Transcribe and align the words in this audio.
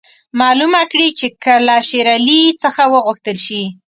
معلومه 0.39 0.81
کړي 0.91 1.07
چې 1.19 1.27
که 1.43 1.53
له 1.67 1.75
شېر 1.89 2.07
علي 2.17 2.41
څخه 2.63 2.83
وغوښتل 2.93 3.37
شي. 3.45 3.63